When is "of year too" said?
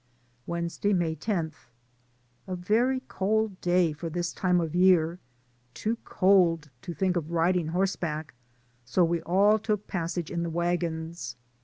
4.59-5.97